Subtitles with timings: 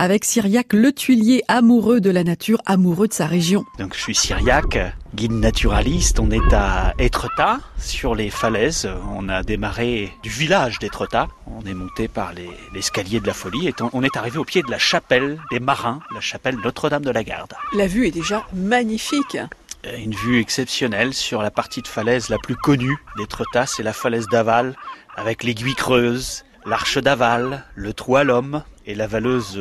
[0.00, 3.66] avec Cyriac Le Tuilier, amoureux de la nature, amoureux de sa région.
[3.78, 4.78] Donc je suis Cyriac,
[5.14, 6.18] guide naturaliste.
[6.20, 8.88] On est à Étretat, sur les falaises.
[9.14, 11.28] On a démarré du village d'Étretat.
[11.46, 12.32] On est monté par
[12.72, 16.00] l'escalier de la folie et on est arrivé au pied de la chapelle des marins,
[16.14, 17.52] la chapelle Notre-Dame de la Garde.
[17.74, 19.36] La vue est déjà magnifique.
[19.84, 24.28] Une vue exceptionnelle sur la partie de falaise la plus connue d'Étretat, c'est la falaise
[24.28, 24.76] d'Aval,
[25.14, 29.60] avec l'aiguille creuse, l'arche d'Aval, le trou à l'homme et la valeuse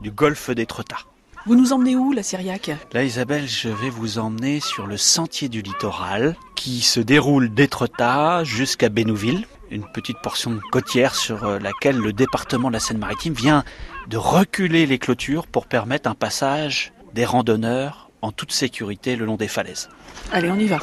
[0.00, 0.98] du golfe d'Étretat.
[1.46, 2.70] Vous nous emmenez où, la Syriaque?
[2.92, 8.44] Là, Isabelle, je vais vous emmener sur le sentier du littoral qui se déroule d'Étretat
[8.44, 13.64] jusqu'à Bénouville, une petite portion côtière sur euh, laquelle le département de la Seine-Maritime vient
[14.08, 19.36] de reculer les clôtures pour permettre un passage des randonneurs en toute sécurité le long
[19.36, 19.88] des falaises.
[20.32, 20.78] Allez, on y va.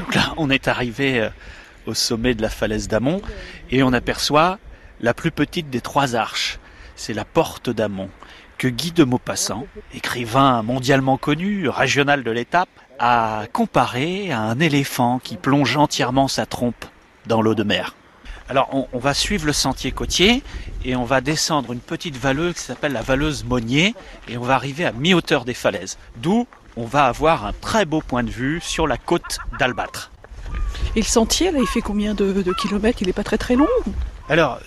[0.00, 1.30] Donc là, on est arrivé euh,
[1.86, 3.22] au sommet de la falaise d'Amont
[3.70, 4.58] et on aperçoit
[5.00, 6.58] la plus petite des trois arches.
[6.96, 8.10] C'est la porte d'Amont
[8.58, 15.18] que Guy de Maupassant, écrivain mondialement connu, régional de l'étape, a comparé à un éléphant
[15.18, 16.84] qui plonge entièrement sa trompe
[17.26, 17.94] dans l'eau de mer.
[18.48, 20.42] Alors on, va suivre le sentier côtier
[20.84, 23.94] et on va descendre une petite valeuse qui s'appelle la valeuse Monnier
[24.28, 28.02] et on va arriver à mi-hauteur des falaises, d'où on va avoir un très beau
[28.02, 30.10] point de vue sur la côte d'Albâtre.
[30.94, 32.98] Et le sentier, là, il fait combien de, kilomètres?
[33.00, 33.68] Il n'est pas très très long?
[34.28, 34.60] Alors,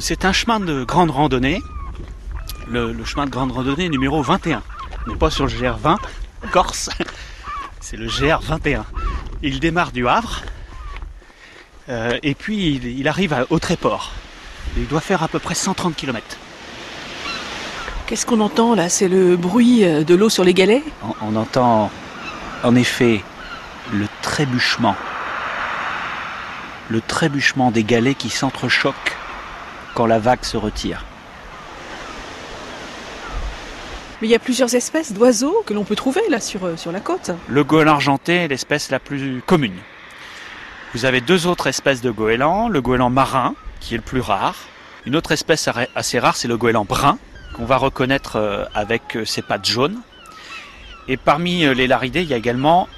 [0.00, 1.62] c'est un chemin de grande randonnée,
[2.68, 4.62] le, chemin de grande randonnée numéro 21.
[5.06, 5.96] On n'est pas sur le GR20
[6.50, 6.90] Corse,
[7.80, 8.82] c'est le GR21.
[9.42, 10.42] Il démarre du Havre,
[11.88, 14.12] euh, et puis il, arrive à Autréport.
[14.76, 16.24] Il doit faire à peu près 130 km.
[18.06, 18.88] Qu'est-ce qu'on entend là?
[18.88, 20.82] C'est le bruit euh, de l'eau sur les galets?
[21.22, 21.90] On entend
[22.62, 23.22] en effet
[23.92, 24.96] le trébuchement
[26.90, 29.16] le trébuchement des galets qui s'entrechoquent
[30.00, 31.04] quand la vague se retire.
[34.22, 36.90] Mais il y a plusieurs espèces d'oiseaux que l'on peut trouver là sur, euh, sur
[36.90, 37.32] la côte.
[37.48, 39.76] Le goéland argenté est l'espèce la plus commune.
[40.94, 44.56] Vous avez deux autres espèces de goélands, le goéland marin, qui est le plus rare.
[45.04, 47.18] Une autre espèce assez rare, c'est le goéland brun,
[47.54, 50.00] qu'on va reconnaître euh, avec euh, ses pattes jaunes.
[51.08, 52.88] Et parmi les laridés, il y a également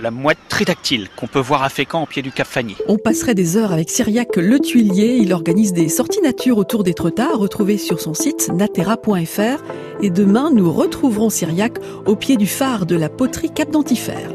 [0.00, 2.76] la mouette tridactyle qu'on peut voir à Fécamp au pied du Cap Fagny.
[2.88, 5.18] On passerait des heures avec Cyriac Le Tuilier.
[5.20, 9.62] Il organise des sorties nature autour des Trottards, retrouvées sur son site natera.fr.
[10.02, 14.30] Et demain, nous retrouverons Cyriac au pied du phare de la poterie Cap d'Antifère.